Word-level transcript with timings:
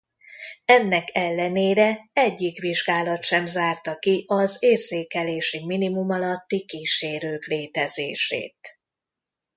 Ennek 0.65 1.09
ellenére 1.13 2.09
egyik 2.13 2.59
vizsgálat 2.61 3.23
sem 3.23 3.45
zárta 3.45 3.97
ki 3.99 4.23
az 4.27 4.57
érzékelési 4.59 5.65
minimum 5.65 6.09
alatti 6.09 6.65
kísérők 6.65 7.45
létezését. 7.45 8.79